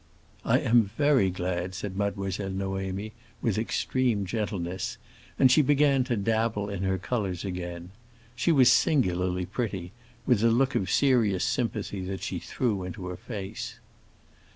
"I 0.43 0.57
am 0.57 0.89
very 0.97 1.29
glad," 1.29 1.75
said 1.75 1.95
Mademoiselle 1.95 2.49
Noémie 2.49 3.11
with 3.39 3.59
extreme 3.59 4.25
gentleness, 4.25 4.97
and 5.37 5.51
she 5.51 5.61
began 5.61 6.03
to 6.05 6.17
dabble 6.17 6.71
in 6.71 6.81
her 6.81 6.97
colors 6.97 7.45
again. 7.45 7.91
She 8.35 8.51
was 8.51 8.71
singularly 8.71 9.45
pretty, 9.45 9.91
with 10.25 10.39
the 10.39 10.49
look 10.49 10.73
of 10.73 10.89
serious 10.89 11.43
sympathy 11.43 12.01
that 12.05 12.23
she 12.23 12.39
threw 12.39 12.81
into 12.83 13.05
her 13.09 13.15
face. 13.15 13.75